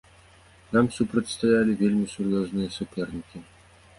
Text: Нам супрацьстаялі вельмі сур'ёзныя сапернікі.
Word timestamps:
Нам 0.77 0.87
супрацьстаялі 0.95 1.77
вельмі 1.83 2.07
сур'ёзныя 2.13 2.69
сапернікі. 2.79 3.37